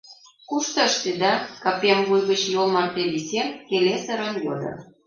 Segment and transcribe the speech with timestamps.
[0.49, 4.71] —Кушто ыштеда?— капем вуй гыч йол марте висен, келесырын йодо.